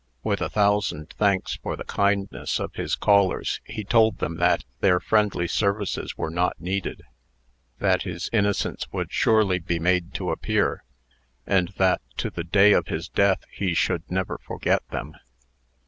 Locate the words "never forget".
14.09-14.81